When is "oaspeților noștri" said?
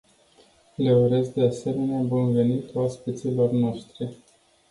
2.75-4.09